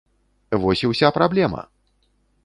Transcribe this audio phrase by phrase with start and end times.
[0.63, 1.61] Вось і ўся праблема!